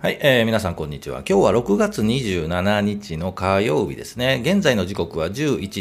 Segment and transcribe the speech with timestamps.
[0.00, 1.24] はい、えー、皆さんこんにちは。
[1.28, 4.40] 今日は6月27日の火曜日ですね。
[4.44, 5.32] 現在の時刻は11
[5.68, 5.80] 時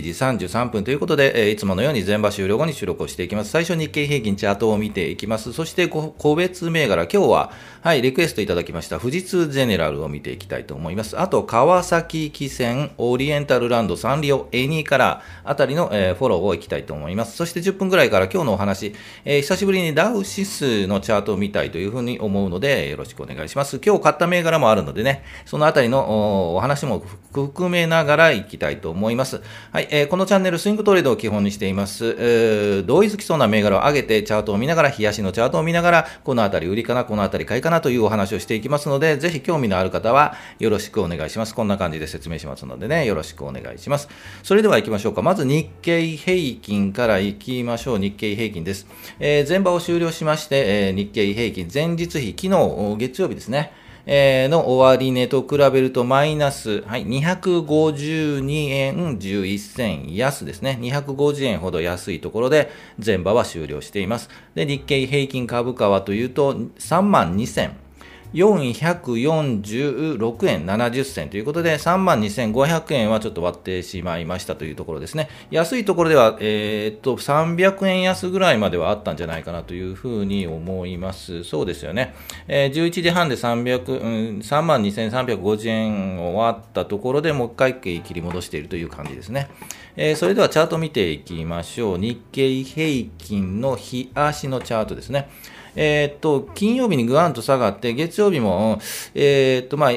[0.49, 3.51] 33分ということで、えー、いつものように全場終了後に収録をしていきます。
[3.51, 5.53] 最初日経平均チャートを見ていきます。
[5.53, 7.51] そして個別銘柄、今日は、
[7.81, 11.22] はい、リクエストいただきました富士通ゼネラルを見ていきたいと思います。
[11.22, 17.38] あと、川崎汽船、オリエンタルランド、サンリオ、エニーからあたりの、えー、フォローをいきたいと思います。
[17.38, 18.95] そして10分くらいから今日のお話、
[19.26, 23.80] えー、久しぶりにダウ指数のチャートを見たいというふうに思うので、よろしくお願いします。
[23.86, 27.04] 今日買った銘柄もあるのでね、そのあたりのお話も
[27.34, 29.42] 含めながらいきたいと思います。
[29.74, 32.16] はい、えー、このチャンネル、スイングトレードを基本にしています。
[32.18, 41.54] えー、同意づきそうな銘柄を上げて、チャートを見ながら、冷やしのチャートを見ながら、このあたり売りかな、このあたり買いかなというお話をしていきますので、ぜひ興味のある方はよろしくお願いします。
[41.54, 44.08] こんな感じで説明しますのでね、よろしくお願いします。
[44.42, 45.22] それでは行きましょうか。
[45.22, 48.00] まず日経平均から行きましょう。
[48.00, 48.88] 日経平均です。
[49.20, 53.74] えー、前場を終了しまして、えー、日経平均前日比、昨日月曜日ですね。
[54.10, 60.80] えー、の終値と比べるとマイナス、はい、252円11銭安ですね。
[60.82, 62.72] 250円ほど安いところで
[63.05, 64.30] 前場は終了しています。
[64.55, 67.86] で、日経平均株価はというと3万2000
[68.33, 75.30] 446円70銭ということで、32,500円はちょっと割ってしまいましたというところですね。
[75.52, 81.44] 安いところでは、えー、っと、300円安ぐらいまではあったんじゃないかなというふうに思います。
[81.44, 82.14] そうですよね。
[82.48, 89.50] えー、11時半で300、うん、32,350円を割ったところでもう一回切り戻しているという感じですね。
[89.95, 91.98] えー、それではチャート見ていきましょう。
[91.98, 95.30] 日経平均の日足のチャートですね。
[95.78, 98.81] えー、っと、金曜日にぐわんと下がって、月曜日も、
[99.14, 99.92] えー、っと、まあ、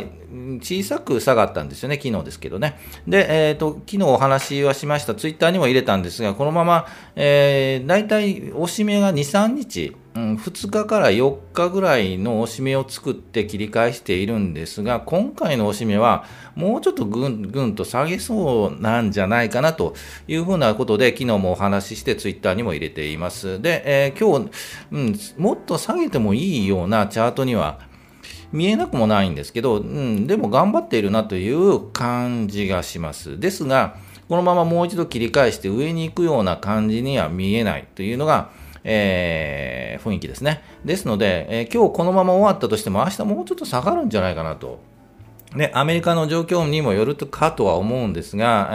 [0.60, 2.78] 小さく下がったんですよね、昨日ですけどね。
[3.06, 6.86] で、えっ、と、昨日お話はしました、ツイッターにも入れたんですが、このまま、
[7.16, 16.24] えー、大体、おしめが2、3日、うん、2日から4日ぐらいのおしめを作って切り返しているんですが、今回のおしめは
[16.56, 19.94] もうちょっとぐんぐんと下げそうなんじゃないかなと
[20.26, 23.62] いうふうなことで、昨日もお話ししてツイッターにも入れています。
[23.62, 24.50] で、えー、今日、
[24.90, 27.78] うん、もっと下げてもいいようなチャートには
[28.52, 33.38] 見えなくもないんですけど、うん、でも頑張っているなという感じがします。
[33.38, 33.96] ですが、
[34.28, 38.50] このままもう一度切り返して上に行くような感じには見えないというのが、
[38.84, 40.62] えー、雰囲気ですね。
[40.84, 44.80] ですので、えー、今日このまま終わったとしても、明日もうちょっと下がるんじゃないかなと。
[45.56, 48.68] で、アメリカの状況にもよるかとは思うんですが、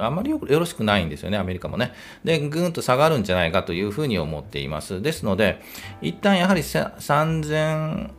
[0.00, 1.92] ああんまりよろしくないんですよね、アメリカもね。
[2.22, 5.02] で、ぐんと下がるんじゃないかというふうに思っています。
[5.02, 5.60] ですので、
[6.00, 8.10] 一旦やはり3000、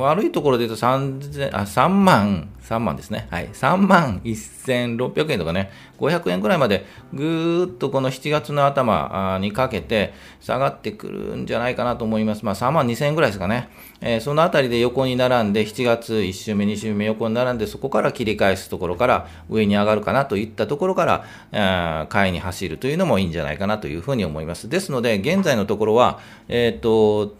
[0.00, 3.28] 悪いところで言うと3あ3万、3万ですね。
[3.30, 3.48] はい。
[3.48, 12.44] 3万1600円とかね、500円くらいまでぐーっとこの7月の頭にかけて下がってくるんじゃないかなと思います。
[12.44, 13.68] まあ3万2000円ぐらいですかね。
[14.00, 24.68] えー、そのあたりで横に並んで7月1週目、2週目横に並んでそこから切り返すところから上に上がるかなといったところから、買いに走るというのもいいんじゃないかなというふうに思います。
[24.68, 27.36] ですので、現在のところは、えっ、ー、と、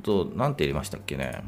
[0.00, 1.42] と、なんて言いましたっけね。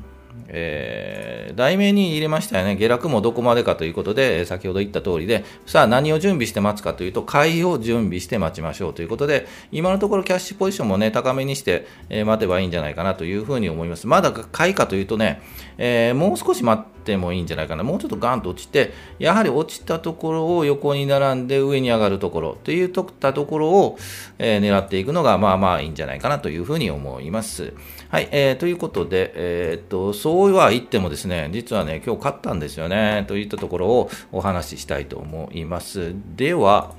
[0.48, 14.06] えー、題名に入れましたよね、下落もどこまでかということで、先ほど言った通りで、さあ何を準備して待つかというと、買いを準備して待ちましょうということで、今のところキャッシュポジションもね、高めにして、え、待てばいいんじゃないかなというふうに思います。
[14.06, 15.42] まだ買いかというとね、
[15.78, 23.98] えー、もう少し待ってもいいんじゃないかな、もうちょっとガンと落ちて、やはり落ちたところを横に並んで上に上がるところというとったところを、
[24.38, 27.72] え、狙っていくのが、まあまあいいんじゃないかなというふうに思います。
[28.12, 36.12] はい、えー、ということで、えー、っと、そうは言ってもですね、実はね、今日勝ったんですよね、といったところをお話ししたいと思います。
[36.36, 36.92] では、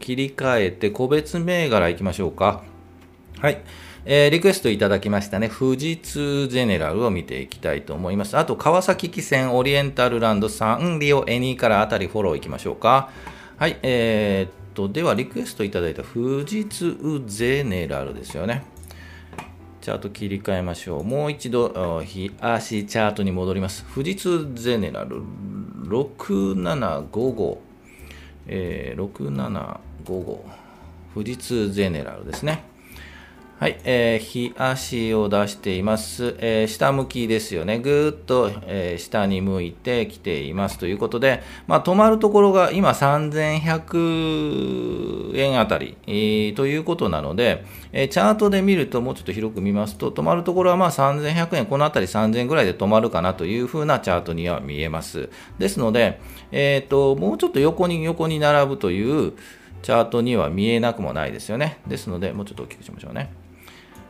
[0.00, 2.62] 切り替えて個別銘柄いきましょうか。
[3.38, 3.62] はい。
[4.04, 8.36] えー、リクエストいただきましたね、富士通ゼネラルを見ていきたいと思います。
[8.36, 13.08] あと、川崎汽船オリエンタルランドサンリオエニーからあたりフォローいきましょうか。
[13.56, 18.73] はい、えー、っと、ではリクエストいただいた富士通ゼネラルですよね。
[19.84, 21.04] チャート切り替えましょう。
[21.04, 23.84] もう一度、日足チャートに戻ります。
[23.94, 25.20] 富士通ゼネラル
[25.82, 27.58] 6755、
[28.46, 30.38] えー、6755、
[31.12, 32.64] 富士通ゼネラルですね。
[33.64, 37.78] はい、えー、日足を出しています、えー、下向きですよね。
[37.78, 55.30] ぐーっと、えー、下に向いてきていますということで、まあ、止まるところが今3100円あたり、えー、ということなので、えー、チャートで見るともうちょっと広く見ますと、止まるところはまあ3100円、このあたり3000円ぐらいで止まるかなというふうなチャートには見えます。
[55.58, 56.20] ですので、
[56.52, 59.32] えーと、もうちょっと横に横に並ぶという
[59.80, 61.78] チャートには見えなくもないですよね。
[61.86, 63.43] ですので、もうちょっと大きくしましょうね。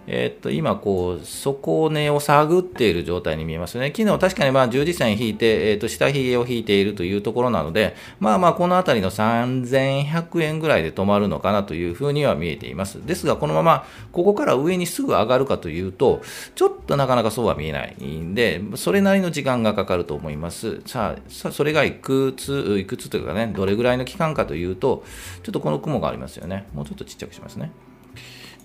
[0.06, 3.92] えー、っと今こう、底根を探っている状態に見えますね。
[3.94, 13.04] 昨日確かにまあ十字線引いて、えー、っと下髭を引いているというところなので、まあまあこのあたりの3100円ぐらいで止まるのかなというふうには見えています。
[13.06, 16.22] ですが、このままここから上にすぐ上がるかというと、
[16.54, 20.80] ちょっとなかなかそうは見えないんで、それなりの時間がかかると思います。
[20.86, 25.04] さあ、さあそれがいくつ、いくつというかね、どれぐらいの期間かというと、
[25.42, 26.66] ちょっとこの雲がありますよね。
[26.74, 27.72] もうちょっとちっちゃくしますね。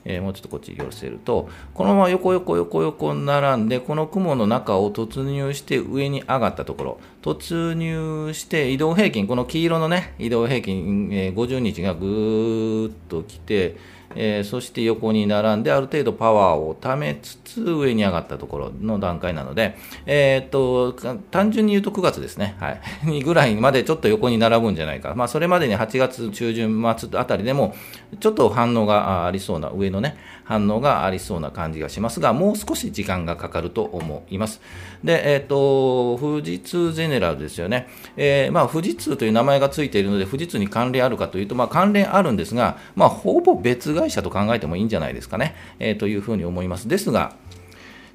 [0.05, 13.75] えー、もうちょっとこっち寄せると、このまま横横横横並んで、この雲の中を突入して上に上がったところ、突入して移動平均、この黄色のね、移動平均、えー、50日がぐーっと来て、
[14.15, 19.75] えー、そして横に並んである程度パワーをためつつ上に上がったところの段階なので、
[20.05, 20.93] えー、っと
[21.31, 22.77] 単純に言うと9月ですね、は
[23.11, 27.75] い、 ぐらいまでちょっと横に並ぶんじゃないか、まあ、それまでに8月中旬末あたりでも
[28.19, 30.17] ちょっと反応がありそうな上のね
[30.49, 34.61] 反応がありそうな感じがしますが、もう少し時間がかかると思います。
[35.03, 37.87] で、えっ、ー、と、富士通ゼネラルですよね。
[38.17, 45.53] えー、まあ、富士通という名前がついているので、富士通に関連あるかというと、まあ、関連あるんですが、まあ、ほぼ別会社と考えてもいいんじゃないですかね。
[45.77, 46.87] えー、というふうに思います。
[46.87, 47.35] ですが、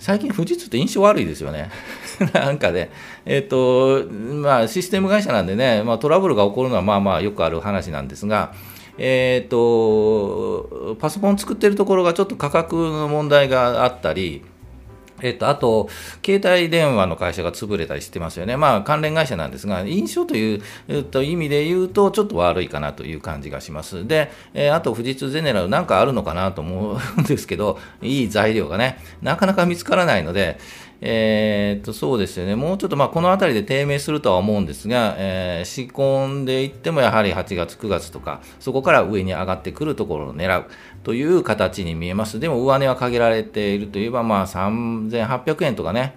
[0.01, 1.71] 最近、富士通って印象悪いですよね。
[2.35, 2.91] なんかね、
[3.27, 8.53] えっ、ー、と、まあ、システム会社なんでね、まあ、トラブルが起こるのはまあまあよくある話なんですが、
[8.99, 14.43] えーと、パソコン作ってるところがちょっと価格の問題があったり、
[15.23, 15.89] えっと、あと、
[16.25, 18.57] 携帯電話の会社が潰れたりしてますよね。
[18.57, 24.07] まあ、関連会社なんですが、印象という、えっと、意味で言うと、ちょっと悪いかなという感じがします。
[24.07, 30.59] で、えー、あと、富士通ゼネラルなんかあるのかなと思うんですけど、いい材料がね、なかなか見つからないので、
[31.07, 32.57] えー、っと、そうですよね。
[32.57, 40.65] もうちょっと、まあ、この辺りで低迷するとは思うんですが、えー、仕込んでいっても、やはり8月、9月とか、そこから上に上がってくるところを狙う
[41.03, 42.41] という形に見えます。
[42.41, 46.17] でも、上値は限られているといえば、まあ、3800円とかね、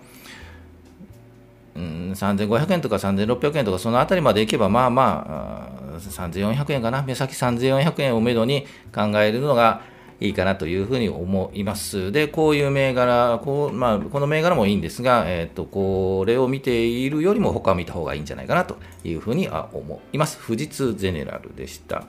[1.76, 9.82] うん、3500円とか3600円とか、そのあたりまでいけば、まあまあ、3400円かな、目先3400円をめどに考えるのが、
[10.20, 12.12] いいかなというふうに思います。
[12.12, 20.40] で、こういう銘柄、こうまあ、この銘柄もいいんですが、えっ、ー、と、これを見ているよりも他を見た方がいいんじゃないかなというふうに思います。
[20.46, 22.06] 富士通ゼネラルでした。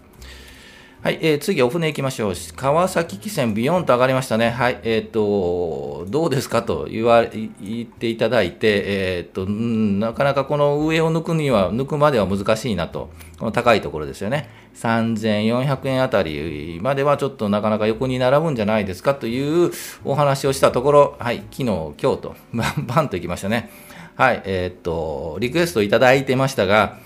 [1.09, 2.35] はい、えー、次、お船行きましょう。
[2.55, 4.51] 川崎汽船ビヨンと上がりましたね。
[4.51, 6.63] はい、えっ、と、どうですか？
[6.63, 13.09] と言わ言っていただいて、えっ、ー、と、なかなかこの上を抜くには、抜くまでは難しいなと、
[13.39, 14.51] この高いところですよね。
[14.75, 19.73] 3400円あたりまではちょっとなかなか横に並ぶんじゃないですかという
[20.05, 23.71] お話をしたところ、はい、昨日、今日と、バン バンと行きましたね。
[24.15, 26.99] はい、えっ、と、リクエストいただいてましたが、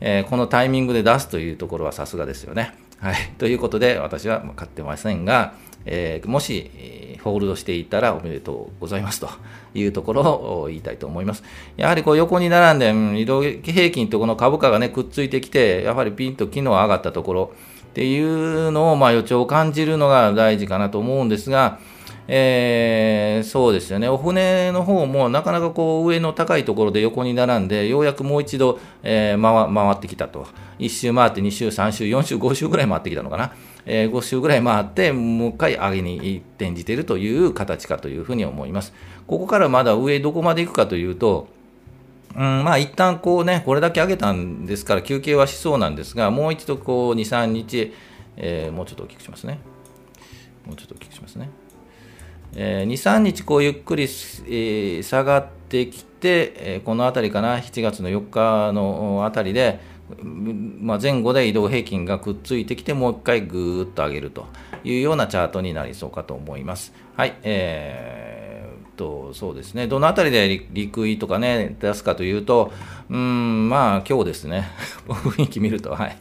[0.00, 2.72] えこのタイミングで出すというところはさすがですよね。
[3.02, 5.54] はい、ということで、私は買ってませんが、
[5.86, 9.28] えー、もし、えー、ホールドしていたらおめでとうございますと
[9.74, 11.42] いうところを言いたいと思います。
[11.76, 17.52] やはりこう横に並んで、移動平均とこの株価がね、くっついてきて、やはりピンと機能上がったところ
[17.86, 21.80] っていうのを、まあ予兆を感じるのが大事かなと思うんですが、
[22.34, 30.46] えー、そうですよね、お船の方もなかなかこう上の高いところで横に並んで、ようやくもう一度、えー、回ってきたと、
[30.78, 33.52] 1周回って2周、3周、4周、5周ぐらい回ってきたのかな、
[33.84, 38.94] えー、5周ぐらい回って、もう一回上げに転じているという形かというふうに思います。
[39.26, 41.48] ここからまだ上、どこまで行くかというと、
[42.34, 47.92] うん、まあ一旦こうね、これだけ上げたんですから休憩はしそうなんですが、もう一度こう2、3日、
[48.38, 49.58] えー、もうちょっと大きくしますね。
[50.64, 51.50] もうちょっと大きくしますね。
[52.54, 59.80] えー、2、3日こうゆっくり、えー、下がってきて、えー、この辺りかな、7月の4日のあたりで、
[60.22, 64.46] まあ、前後で移動平均がくっついてきて、もう一回ぐーっと上げると
[64.84, 66.92] いうようなチャートになりそうかと思います。
[67.16, 72.72] はい、えー、そうですね、どのあたりで陸位とかね、出すかというと、
[73.10, 74.68] うん、まあ、今日ですね、
[75.08, 76.16] 雰囲気見ると、はい。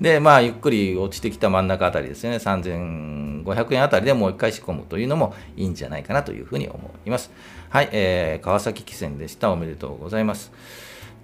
[0.00, 7.30] で、まあ、ゆっくり落ちてきた真ん中あたりですね、3500円あたりでもう一回仕込むというのもいいんじゃないかなというふうに思います。
[7.70, 9.50] はい、えー、川崎汽船でした。
[9.50, 10.52] おめでとうございます。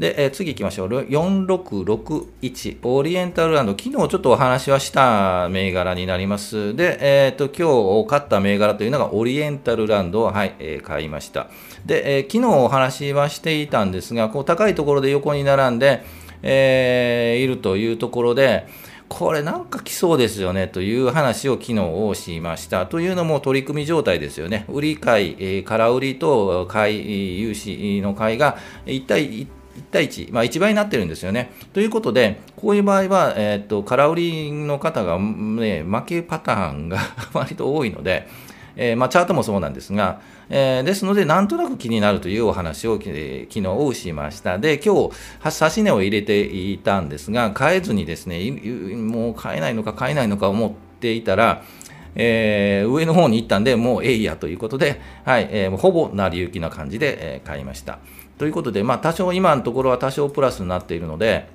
[0.00, 0.88] で、えー、次行きましょう。
[0.88, 3.72] 4661オリエンタルランド。
[3.72, 6.74] 昨日ちょっとお話はした銘柄になります。
[6.74, 6.96] で、
[7.26, 11.48] えっ、ー、と、今日買った銘柄というのがオリエンタルランドを、はい、えー、買いました。
[11.84, 16.02] で、えー、昨日お話はしていたんですが、こう高いところで横に並んで、
[16.42, 18.66] えー、いるというところで、
[19.08, 22.86] これなんか来そうですよねという話を昨日をしました。
[22.86, 24.66] というのも取り組み状態ですよね。
[24.68, 28.56] 売り買い、空売りと買い、融資の買いが
[28.86, 31.52] 1対1 1対1、まあ、1倍になってるんですよね。
[31.72, 36.98] ということで、こういう場合は、えー、っと空売りの方が、ね、負けパターンが
[37.32, 38.28] 割と多いので、
[38.76, 44.58] えー、まあ、チャートもそうなんですが、えー、ですので、なんとなく気になるというお話を、えー、昨日しました。
[44.58, 45.10] で、今日、
[45.44, 48.50] 指値を入れていたんですが、買えずにですね、
[48.96, 51.62] もう買えないのか買えないのか思っていたら、
[52.14, 57.98] えー、上の方に行ったんで、もうえいやということで、はいえー、ほぼ成り行きな感じで、えー、買いました。
[58.38, 61.48] ということで、まあ、多少、今のところは多少プラスになっているので、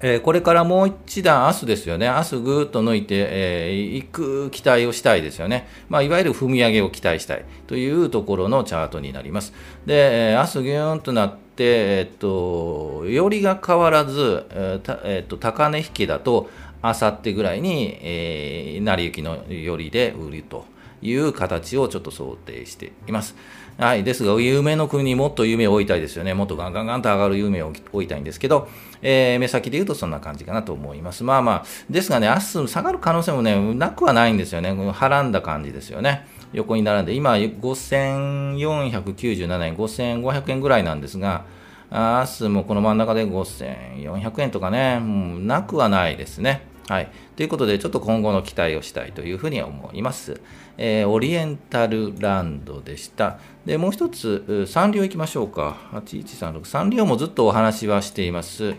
[0.00, 9.54] えー、これからもう一段、明日ですよね、明日ぐーっと抜いて、えー、く期待をしたいですよね、まあ、いわゆる踏み上げを期待したいというところのチャートになります。
[9.86, 16.50] で、えー、明日ぎゅーんとなって、えっと、よりが変わらず、えーえっと、高値引きだと、
[16.82, 20.66] あさってぐらいに、えー、成り行きのよりで売ると
[21.02, 23.34] いう形をちょっと想定しています。
[23.78, 24.04] はい。
[24.04, 26.32] ですが、夢の国にもっと夢を置いたいですよね。
[26.32, 28.68] もっとガンガンガンと上がる夢を置いたいんですけど、
[29.02, 31.24] えー、目先で言うとそんな感じかなと思います。
[31.24, 34.72] まあまあ、ですがね、明日下がる可能性もね、なくはないんですよね。
[34.72, 36.26] はらんだ感じですよね。
[36.54, 41.44] 横に並んで、今、5497円、5500円ぐらいなんですが、
[41.90, 46.62] 明日もこの真ん中で5400円とかね、うん、なくはないですね。
[46.88, 47.10] はい。
[47.34, 50.40] ということで、ちょっと今後の期待をしたいというふうに思います。
[50.78, 53.38] えー、オリエンタルランドでした。
[53.64, 55.76] で、もう一つ、サンリオ行きましょうか。
[55.92, 56.64] 8136。
[56.64, 58.74] サンリオもずっとお話はしています。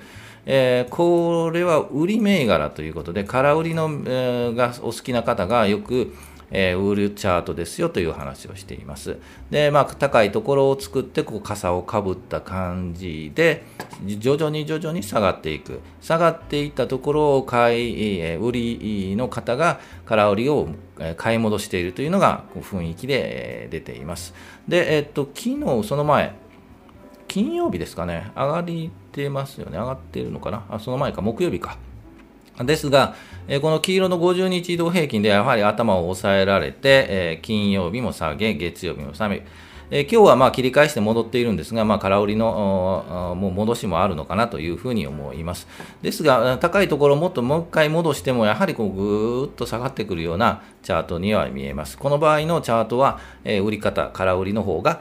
[0.46, 6.14] えー、これは売り銘柄ということで、空売りの、えー、がお好きな方がよく、
[6.52, 9.18] えー、売るチャートですよという話をしています。
[9.50, 13.64] で、まあ、高いところを作って、こう、傘をかぶった感じで、
[14.06, 15.82] 徐々に徐々に下がっていく。
[16.02, 20.70] 下がっていったところを買い、えー、売りの方が空売りを
[21.18, 24.34] 買い戻しているというのが雰囲気で出ています。
[24.68, 26.36] で、えっと、昨日、その前、
[27.28, 29.78] 金曜日ですかね、上がりてますよね。
[29.78, 31.78] 上がっているのかなあ、その前か、木曜日か。
[32.64, 33.16] ですが、
[33.62, 39.44] この黄色の50日移動平均でやはり頭を抑えられて、金曜日も下げ、月曜日も下げ、
[39.90, 45.66] え今日はまあ切り返して戻っているんですが、まあ、空売りのもう戻しもあるのかなというふうに思います。
[46.02, 51.98] ですが、高いところもっともう一回戻しても、やはりこうぐーっと下がってくるようなチャートには見えます。
[51.98, 55.00] この場合のチャートは、え売り方、空売りの方が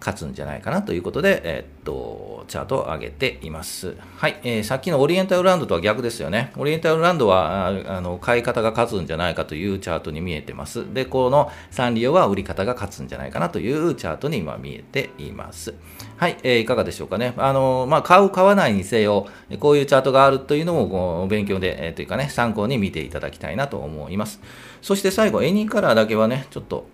[0.00, 3.96] 勝つんじゃないかなということで、え、っと、チャートを上げています。
[4.16, 6.52] はい、えー、さっきのオリエンタルランドとは逆ですよね。
[6.56, 10.92] オリエンタルランドは、あの、買い方が勝つんじゃないかというチャートに見えてます。
[10.92, 15.74] で、このサンリオは売り方が勝つんじゃないかなというチャートに今見えています。
[16.16, 17.34] はい、えー、いかがでしょうかね。
[17.36, 19.26] あの、まあ、買う、買わないにせよ、
[19.60, 24.40] こういうチャートがあるというのも、こう勉強で、えー、というかね、参考に見ていただきたいなと思います。
[24.82, 26.86] そして最後、エニーカラーだけはね、ちょっと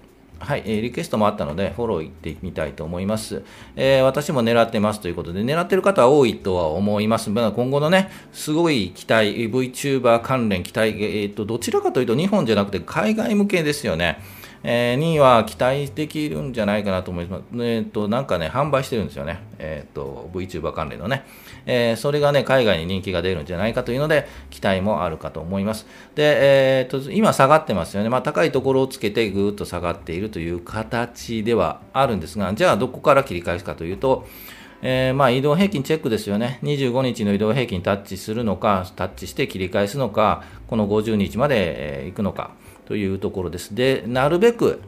[0.42, 3.42] はい、えー、リクエストもあったので、フォロー行ってみたいと思います。
[3.76, 7.30] えー、私も狙ってますということで、狙ってる方は多いとは思います。
[7.30, 14.18] まあ、今後のね、すごい期待、VTuber 関連期待、えー、と、どちらかというと日本じゃなくて海外向けですよね。
[14.64, 17.42] えー、には期待できるんじゃないかなと思います。
[17.54, 19.40] えっ、ー、と、なんかね、販売してるんですよね。
[19.58, 21.24] えっ、ー、と、VTuber 関連のね。
[21.66, 25.86] えー、それがね、海外に人気が出るんじゃないかというので、期待もあるかと思います。
[26.14, 28.08] で、えっ、と、今下がってますよね。
[28.08, 34.26] まあ、高いところをつけてぐーっと下がっているという形ではあるんですが、じゃあどこから切り返すかというと、
[34.84, 36.58] えー、まあ移動平均チェックですよね。
[36.64, 42.50] 25日の移動平均タッチするのか、タッチして切り返すのか、この50日まで、えー、行くのか。
[42.92, 43.74] というところです。
[43.74, 44.82] で、なるべく、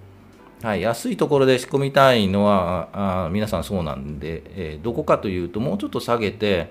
[0.62, 6.70] はい、安いところで仕込みたいのは、あ皆さんそうなんで、えー、どこかというと、もうちょっと下げて、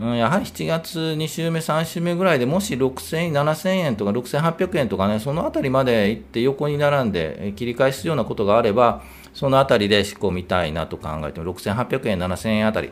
[0.00, 9.02] うん、やはり7月2週目、3週目ぐらいでもし6000円、7000円とか6800円とかね、そのあたりまで行って横に並んで切り返すようなことがあれば、
[9.34, 12.90] そのあたりで仕込みたいなと考えても、6800円、7000円あたり。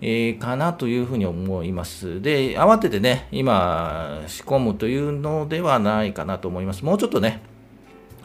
[0.00, 2.22] えー、かなというふうに思います。
[2.22, 6.84] で、慌ててね、今、仕込むというのではないかなと思います。
[6.84, 7.42] もうちょっとね、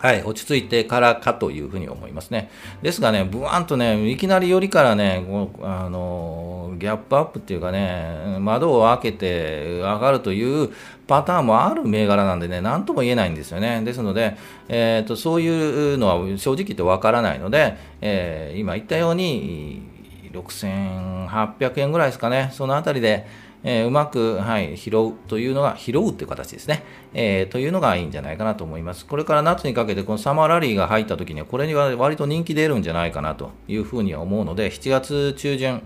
[0.03, 2.51] はい、落ち着いてからかというふうに思いますね。
[2.81, 5.25] ですがね、ブワーンとね、いきなりよりからね、
[5.61, 10.71] あのギャップアップっていうかね、窓を開けて上がるという
[11.07, 13.81] パターンもある銘柄なんでね、なんとも言えないんですよね。
[13.85, 14.35] ですので、
[14.67, 19.92] えーと、そういうのは正直言ってわからないので、えー、今言ったように、
[20.33, 23.25] 6800円ぐらいですかね、そのあたりで、
[23.63, 29.05] えー、うまく、はい、拾うというのが、拾うという形ですね、えー、というのがいいんじゃないかなと思います。
[29.05, 35.81] これから夏にかけて、このサマーラリーが入った時には、これには割と人気出るんじゃないかなというふうには思うので、7月中旬、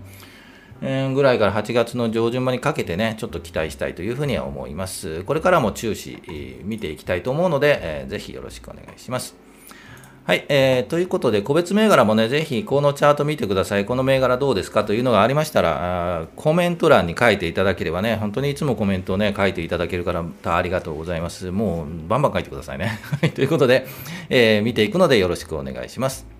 [0.80, 5.24] ぐらいから8月の上旬までにかけてね、ちょっと期待したいというふうには思います。
[5.24, 6.22] これからも注視、
[6.62, 9.47] 見ていきたいと思うので、えー、ぜひよろしくお願いします。
[10.28, 13.86] はい、えー、ということで、個別銘柄もね、ぜひこのチャート見てください。
[13.86, 21.50] この銘柄どうですかというのがありましたら、あコメント欄に書いていただければね、本当にいつもコメントをね、書いていただけるからありがとうございます。
[21.50, 23.00] もう、バンバン書いてくださいね。
[23.34, 23.86] ということで、
[24.28, 26.37] えー、見ていくのでよろしくお願いします。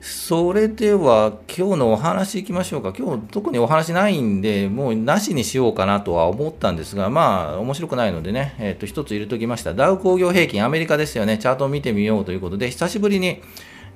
[0.00, 2.92] それでは今日のお話いきましょうか。
[2.96, 9.74] 今日特にお話ないんで、もうなしにしようかなとは思ったんですが、まあ面白くないのでね、えっ、ー、と一つ入れときました。
[9.74, 13.42] ダウ工業平均、アメリカですよね、チャートを見てみようということで、久しぶりに、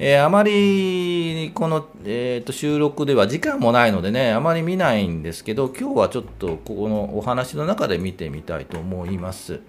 [0.01, 9.61] えー、あまりこの、えーと、収録では時間もないのでね、あまり見ないんですけど、今日はちょっとここのお話の中で見てみたいと思います。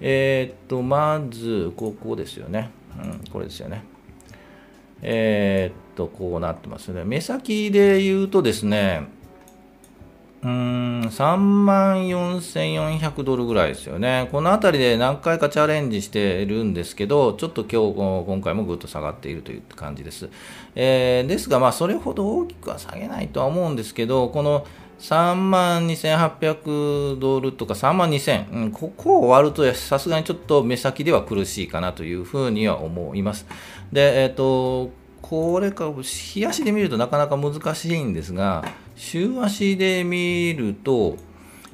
[0.00, 2.72] えっ、ー、と、まず、ここですよね。
[3.00, 3.91] うん、これですよね。
[5.02, 7.04] えー、っと、こうなってますね。
[7.04, 9.08] 目先で言うとですね、
[10.42, 14.28] うん、3万4400ドルぐらいですよね。
[14.32, 20.28] このあたりで何回かチャレンジしてるんですけど、ちょっと今日、今回もぐっと下がっているという感じです。
[20.74, 24.66] えー、ですが、まあ、それほど大きくは下げないとは思うんですけど、この
[25.02, 33.44] 3万2800ドルとか3万2000、うん、ここを割るとさすがにちょっと目先では苦しいかなというふうには思います。
[33.92, 34.90] で、えっ、ー、と、
[35.20, 41.16] これか、日足で見るとなかなか難しいんですが、週足で見ると、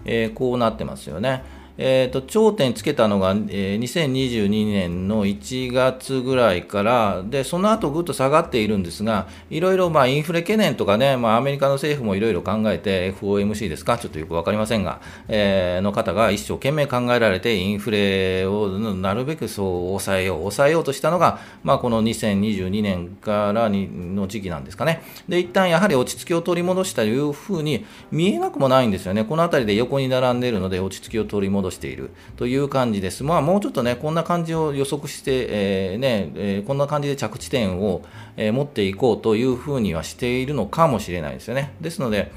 [0.07, 1.43] えー、こうなってますよね。
[1.79, 13.97] えーと、頂点つけたのが、えー、2022年の1月ぐらいからでその後ぐっと下がっているんですがいろいろまあインフレ懸念とかね、まあ、アメリカの政府もいろいろ考えて FOMC ですか？
[13.97, 25.03] ちょっとよく分かりませんが、えー、の方が一生懸命考えられてインフレをなるべくそう抑えよう抑えようとしたのが、まあ、この2022年からにの時期なんですかね。
[25.29, 29.25] で一旦やはり落ち着きを取り戻したというふうに見えなくもないんですよね。
[29.25, 33.25] この辺りで横に並んでいるので落ち着きを取り戻しているという感じです。
[33.25, 38.03] まあ、もうちょっとね、こんな感じを予測して、えー、ねえー、こんな感じで着地点を、
[38.37, 41.73] えー、持っていこうというふうにはしているのかもしれないですよね。
[41.81, 42.33] ですので、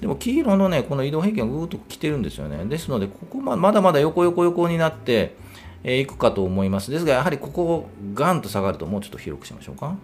[0.00, 2.64] でも黄色のね、この移動平均がぐーっと来てるんですよね。
[2.64, 5.34] ですので、ここままだまだ横横横になって、
[5.84, 6.90] えー、いくかと思います。
[6.90, 9.96] ですが、やはりここをガンと下がるともうちょっと広くしましょうか。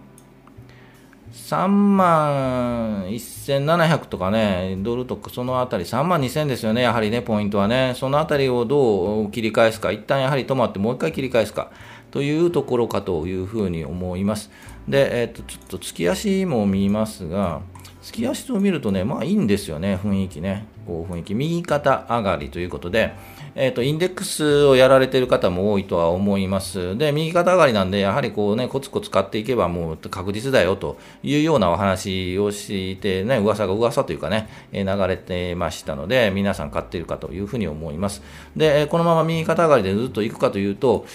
[1.33, 11.71] 3万1700とかね、ドルとかそのあたり、3万2000ですよね、やはりね、ポイントはね、そのあたりをどう切り返すか、一旦やはり止まってもう一回切り返すか
[12.11, 14.49] というところかというふうに思います。
[14.87, 17.61] で、えっ、と、ちょっと月足も見ますが、
[18.01, 20.65] 月足を見るとね、まあいいんですよね、雰囲気ね。
[20.87, 23.13] こう雰囲気、右肩上がりということで、
[23.55, 26.97] えっ、ー、と、インデックスをやられている方も多いとは思います。
[26.97, 38.21] で、右肩上がりなんで、やはりこうね、コツコツ買っていけばもう確実だよというようなお話をしてね、噂が噂というかね、流れてましたので、皆さん買っているかというふうに思います。
[38.55, 41.05] で、このまま右肩上がりでずっと行くかというと、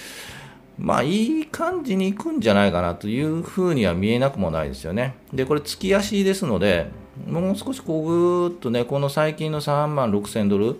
[0.78, 5.14] まあ、いい感じに行くんじゃないかなというふうには見えなくもないですよね。
[5.32, 6.90] で、これ、月足ですので、
[7.28, 10.76] もう少しこうぐーっとね、この最近の3万6000ドル、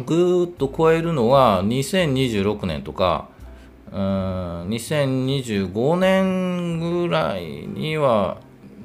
[0.00, 3.28] ぐーっと超えるのは2026年とか、
[3.92, 8.38] うん、2025年ぐらいには、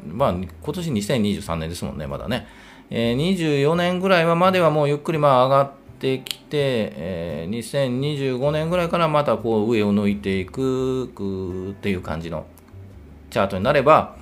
[0.08, 2.48] まあ、今年2023年ですもんね、まだね。
[2.90, 12.46] えー、24年ぐらいはまではもうゆっくりまあ上がってきて、えー、2025年ぐらいからまたこう上を抜いていくっていう感じの
[13.32, 14.16] チャートになれば、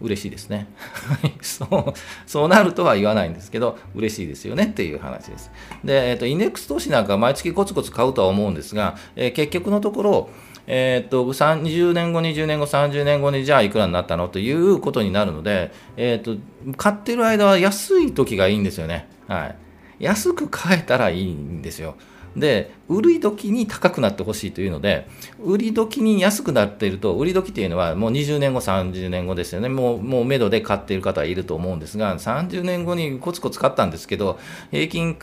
[0.00, 0.66] 嬉しいですね
[1.40, 1.92] そう
[2.26, 5.50] そうなるとは言わないんですけど嬉しいですよねっていう話です
[5.84, 10.28] で、えーと、インデックス投資なんか毎月コツコツ買うとは思うんですが、えー、結局のところ
[10.66, 16.40] えー、っと20年後、20年後、30年後にじゃあいくらになったのということになるので、えー、っと
[16.76, 19.06] 買ってる間は安い時がいいんですよね。
[19.28, 19.56] はい、
[19.98, 21.96] 安く買えたらいいんですよ。
[22.36, 25.06] で、売り時に高くなってほしいというので、
[25.42, 29.68] 売り時に安くなっていると、売り時っていうのはもう20年後、30年後ですよね。
[29.68, 34.38] もう、もう目処で買っている方はいると思うんですが、30年後にコツコツ買ったんですけど、
[34.70, 35.16] 平均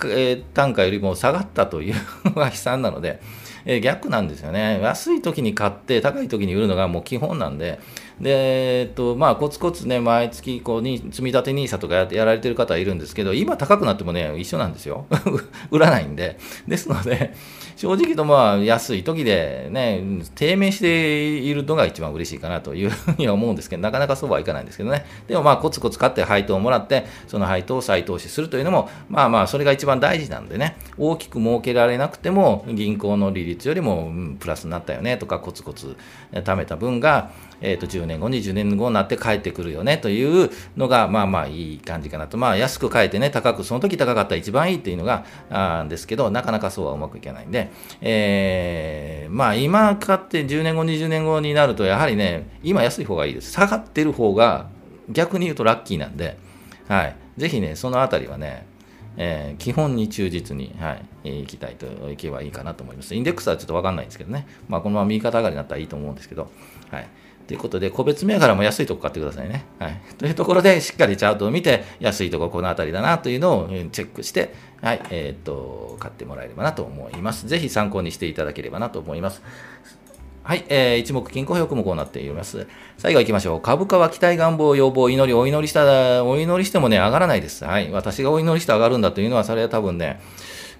[0.54, 1.96] 単価よりも下がったという
[2.26, 3.22] のが悲惨なので、
[3.66, 4.80] え逆なんですよね。
[4.82, 7.80] 安い時に買って、高い時に売るのがもう基本なんで、
[8.22, 15.08] で、えっと、まあ、コツコツね、毎月、こう、に、積み立て NISA とかややられてる方はいるんですけど、今高くなってもね、一緒なんですよ。
[15.72, 16.38] 売らないんで。
[16.68, 17.34] ですので、
[17.76, 20.04] 正直とまあ、安い時でね、
[20.36, 25.04] 低迷しているのが一番嬉しいかなという ふうには思うんですけど、なかなかそうはいかないんですけどね。
[25.28, 35.98] でもまあ、コツコツ買って配当をもらって、その配当を再投資するというのも、まあまあ、それが一番大事なんでね、大きく儲けられなくても、銀行の利率よりも、うん、プラスになったよねとか、コツコツ
[36.32, 37.32] 貯めた分が、
[37.62, 42.38] えっ、ー、と、10年後、20年後になって帰ってくるよねというのが、まあまあいい感じかなと。
[42.38, 47.72] まあ安く買えてね、高く、その時高かったら一番いいっていうのが、あですけど、なかなかそうはうまくいかないんで、
[48.02, 53.52] えー、まあ今買って10年後、20年後になると、やはりね、今安い方がいいです。
[53.52, 54.68] 下がってる方が
[55.10, 56.38] 逆に言うとラッキーなんで、
[56.88, 57.16] はい。
[57.38, 58.66] ぜひね、そのあたりはね、
[59.18, 63.14] えー、基本に忠実に、はい、いきたいといけばいいかなと思います。
[63.16, 66.50] インデックスはちょっとわかんないんですけどね、まあ、このまま右肩上がりになったらいいと思うんですけど、
[66.90, 67.08] はい。
[67.52, 69.66] ということで、個別銘柄も安いとこ買ってくださいね。
[69.78, 70.02] はい。
[70.18, 77.48] というところで、しっかりチャートを見て、安いとここの辺りだなというのをチェックして、はい、えー、っと、買ってもらえればなと思います。
[77.48, 79.42] ぜひ参考にしていただければなと思います。
[80.44, 82.68] はい、えー、一目金庫表もこうなっています。
[82.98, 83.62] 最後行きましょう。
[83.62, 87.66] 株価は期待、願望、要望、祈り、お祈りした、お祈りしてもね、上がらないです。
[87.66, 87.92] はい。
[87.92, 90.22] 私がお祈りして上がるんだというのは、それは多分ね、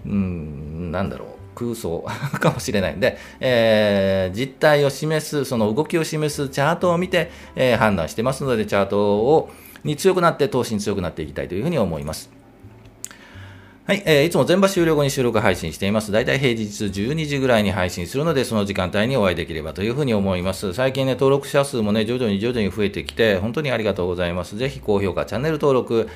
[0.06, 1.31] うん、なんだろう。
[1.62, 2.04] 空想
[2.40, 9.50] かもしれないんで、えー、実態を示す、その動きを示すチャートを見て、えー、判断してますので、チャートを
[9.84, 12.32] に強くなって、投資に強くなっていきたいというふうに思います。
[13.86, 16.12] はい、えー、いつも全場終了後に収録配信しています。
[16.12, 20.74] だいたい平日12時ぐらいに配信するので、その時間帯にお会いできればというふうに思います。
[20.74, 24.56] 最近ね、登録者数もね、徐々に徐々に増えてきて、本当にありがとうございます。
[24.56, 26.08] ぜひ高評価、チャンネル登録、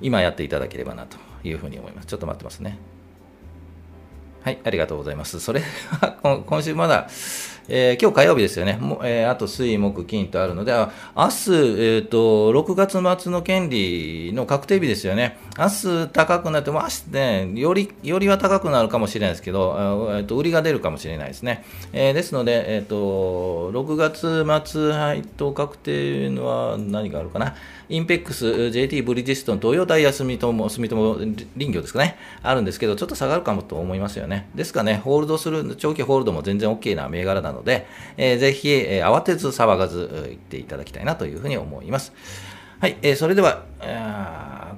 [0.00, 2.06] 今やっていただければなというふうに思います。
[2.06, 2.78] ちょっと待ってますね。
[4.42, 5.38] はい、ありがとうございます。
[5.38, 7.08] それは、今週まだ、
[7.74, 8.76] えー、今日火曜日ですよね。
[8.78, 15.38] もえー、あと水、木、金とあるので、明日、えーと、6月末の権利の確定日ですよね。
[15.58, 21.64] 明日高くなって、も明日ね、より、よりは高くなるかもしれないですけど、えーと、売りが出るかもしれないですね。
[21.94, 27.54] えー、ですので、えーと、6月末配当確定のは何があるかな。
[27.88, 32.16] インペックス、JT ブリヂストン、東洋タイヤ住友、住友林業ですかね。
[32.42, 34.48] あるんですけど、ちょっと下がるかもと思いますよね。
[34.54, 42.12] ですかね、ホールドする、長期ホールドも全然 OK な銘柄なので、でえー、ぜひ、え、慌てず騒がず行っていただきたいなというふうに思います。
[42.80, 43.62] はい、えー、それでは、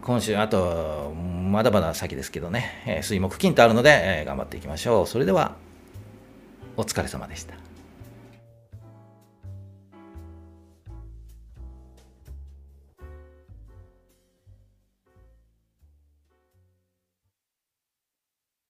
[0.03, 5.07] 今週、あと、まだまだ先ですけどね、え、水木金とあるので、え、頑張っていきましょう。
[5.07, 5.57] それでは、
[6.77, 7.63] お疲れ様でした。